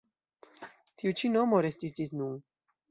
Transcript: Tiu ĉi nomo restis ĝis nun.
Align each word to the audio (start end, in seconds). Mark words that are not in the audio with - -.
Tiu 1.03 1.13
ĉi 1.21 1.33
nomo 1.37 1.61
restis 1.69 1.99
ĝis 2.01 2.19
nun. 2.23 2.39